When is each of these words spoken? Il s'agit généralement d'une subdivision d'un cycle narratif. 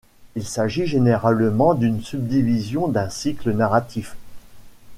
Il 0.35 0.47
s'agit 0.47 0.87
généralement 0.87 1.75
d'une 1.75 2.01
subdivision 2.01 2.87
d'un 2.87 3.11
cycle 3.11 3.51
narratif. 3.53 4.15